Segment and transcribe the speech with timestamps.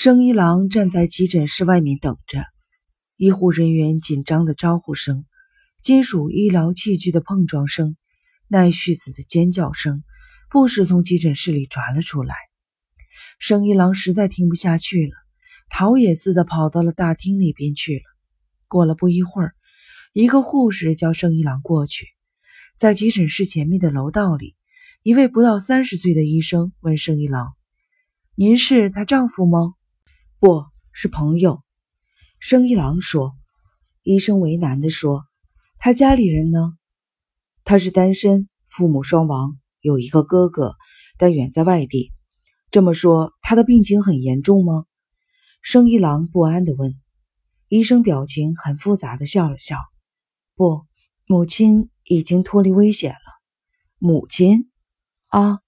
[0.00, 2.44] 生一郎站在急诊室外面等着，
[3.16, 5.26] 医护人员紧张的招呼声，
[5.82, 7.96] 金属医疗器具的碰撞声，
[8.46, 10.04] 奈绪子的尖叫声，
[10.50, 12.36] 不时从急诊室里传了出来。
[13.40, 15.10] 生一郎实在听不下去了，
[15.68, 18.02] 逃也似的跑到了大厅那边去了。
[18.68, 19.54] 过了不一会儿，
[20.12, 22.06] 一个护士叫生一郎过去，
[22.76, 24.54] 在急诊室前面的楼道里，
[25.02, 27.56] 一位不到三十岁的医生问生一郎
[28.38, 29.74] ：“您是她丈夫吗？”
[30.40, 31.64] 不是朋友，
[32.38, 33.32] 生一郎说。
[34.04, 35.24] 医生为难地说
[35.78, 36.78] ：“他家里人呢？
[37.64, 40.76] 他是单身，父母双亡，有一个哥哥，
[41.16, 42.12] 但远在外地。
[42.70, 44.84] 这么说，他的病情很严重吗？”
[45.60, 46.94] 生一郎不安地问。
[47.66, 49.76] 医生表情很复杂的笑了笑
[50.54, 50.86] ：“不，
[51.26, 53.18] 母亲已经脱离危险了。
[53.98, 54.70] 母亲？
[55.30, 55.58] 啊，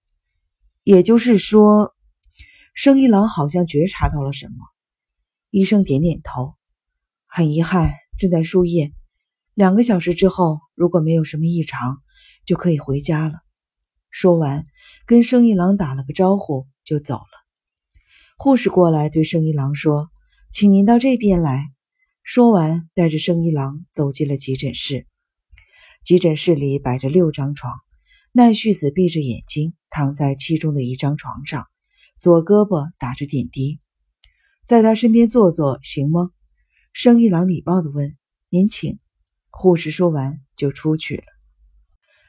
[0.84, 1.92] 也就是说。”
[2.82, 4.54] 生一郎好像觉察到了什么，
[5.50, 6.54] 医生点点头，
[7.26, 8.94] 很遗憾，正在输液，
[9.52, 11.98] 两个小时之后，如果没有什么异常，
[12.46, 13.34] 就可以回家了。
[14.08, 14.64] 说完，
[15.04, 17.44] 跟生一郎打了个招呼就走了。
[18.38, 20.08] 护士过来对生一郎说
[20.50, 21.66] ：“请您到这边来。”
[22.24, 25.06] 说完，带着生一郎走进了急诊室。
[26.02, 27.74] 急诊室里摆着六张床，
[28.32, 31.66] 奈绪子闭着眼睛躺在其中的一张床上。
[32.20, 33.80] 左胳膊打着点滴，
[34.62, 36.32] 在他身边坐坐行吗？
[36.92, 38.14] 生一郎礼貌地问。
[38.50, 38.98] 您请。
[39.48, 41.22] 护士说完就出去了。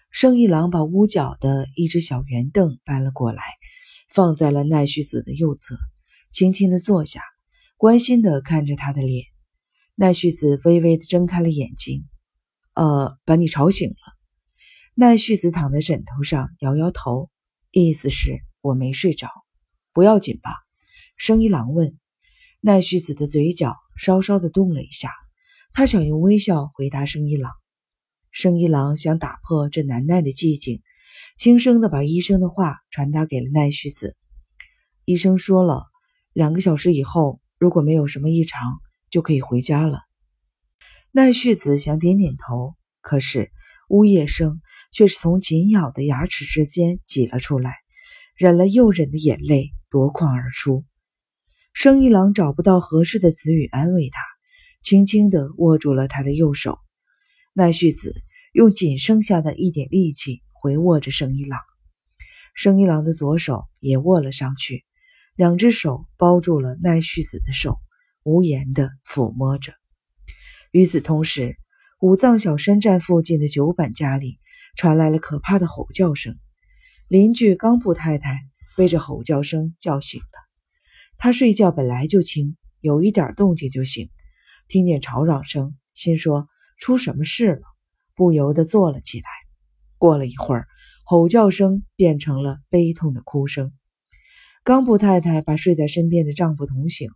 [0.09, 3.43] 生一郎把屋角的一只小圆凳搬了过来，
[4.07, 5.75] 放在了奈绪子的右侧，
[6.31, 7.21] 轻轻地坐下，
[7.75, 9.25] 关心地看着他的脸。
[9.95, 12.07] 奈绪子微微地睁开了眼睛。
[12.75, 13.95] 呃，把你吵醒了。
[14.95, 17.29] 奈绪子躺在枕头上，摇摇头，
[17.71, 19.27] 意思是我没睡着。
[19.93, 20.51] 不要紧吧？
[21.17, 21.97] 生一郎问。
[22.63, 25.11] 奈绪子的嘴角稍稍的动了一下，
[25.73, 27.51] 他想用微笑回答生一郎。
[28.31, 30.81] 生一郎想打破这难耐的寂静，
[31.37, 34.15] 轻声的把医生的话传达给了奈绪子。
[35.05, 35.87] 医生说了，
[36.33, 39.99] 两个小时以后，如果没有什么异常，就可以回家了。
[41.11, 43.51] 奈绪子想点点头，可是
[43.89, 44.61] 呜咽声
[44.93, 47.75] 却是从紧咬的牙齿之间挤了出来，
[48.35, 49.71] 忍了又忍的眼泪。
[49.91, 50.85] 夺眶而出，
[51.73, 54.21] 生一郎找不到合适的词语安慰他，
[54.81, 56.79] 轻轻地握住了他的右手。
[57.51, 58.13] 奈绪子
[58.53, 61.59] 用仅剩下的一点力气回握着生一郎，
[62.55, 64.85] 生一郎的左手也握了上去，
[65.35, 67.77] 两只手包住了奈绪子的手，
[68.23, 69.73] 无言地抚摸着。
[70.71, 71.57] 与此同时，
[71.99, 74.39] 五藏小山站附近的九板家里
[74.77, 76.39] 传来了可怕的吼叫声，
[77.09, 78.50] 邻居冈部太太。
[78.75, 80.39] 被这吼叫声叫醒了，
[81.17, 84.09] 他睡觉本来就轻，有一点动静就醒。
[84.67, 87.61] 听见吵嚷声，心说出什么事了，
[88.15, 89.25] 不由得坐了起来。
[89.97, 90.67] 过了一会儿，
[91.03, 93.73] 吼叫声变成了悲痛的哭声。
[94.63, 97.11] 冈部太太把睡在身边的丈夫捅醒。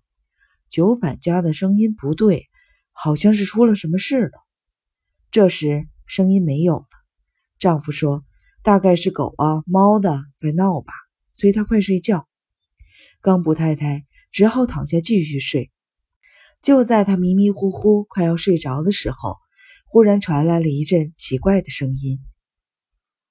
[0.68, 2.48] 九板家的声音不对，
[2.92, 4.32] 好像是出了什么事了。
[5.32, 6.88] 这时声音没有了。
[7.60, 8.26] 丈夫说
[8.64, 10.94] ：“大概是狗啊、猫的在闹吧。”
[11.35, 12.29] 催他快睡觉，
[13.22, 15.69] 冈布太太只好躺下继续睡。
[16.62, 19.35] 就在他迷迷糊糊快要睡着的时候，
[19.85, 22.19] 忽然传来了一阵奇怪的声音。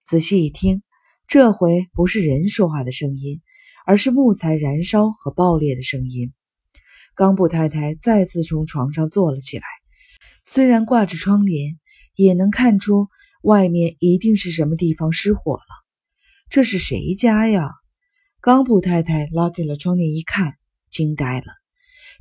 [0.04, 0.82] 仔细一听，
[1.26, 3.40] 这回不是人说话的声音，
[3.86, 6.34] 而是木材燃烧和爆裂的声音。
[7.14, 9.64] 冈布太太再次从床上坐了起来，
[10.44, 11.78] 虽然挂着窗帘，
[12.14, 13.08] 也能看出
[13.42, 15.84] 外面一定是什么地方失火了。
[16.50, 17.70] 这是谁家呀？
[18.44, 20.58] 冈部太太拉开了窗帘一看，
[20.90, 21.46] 惊呆了。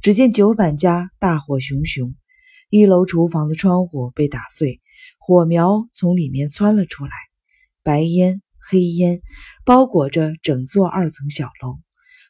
[0.01, 2.15] 只见九板家大火熊熊，
[2.69, 4.79] 一楼厨房的窗户被打碎，
[5.19, 7.11] 火苗从里面窜了出来，
[7.83, 9.21] 白烟、黑烟
[9.65, 11.81] 包裹着整座二层小楼。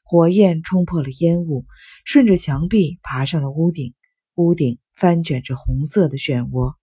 [0.03, 1.67] 火焰冲破了烟雾，
[2.03, 3.93] 顺着墙壁爬上了屋顶，
[4.33, 6.73] 屋顶翻卷着红色的漩涡。